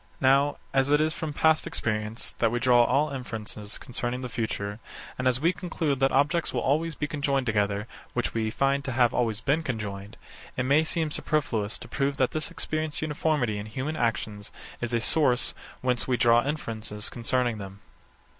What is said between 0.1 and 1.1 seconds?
Now, as it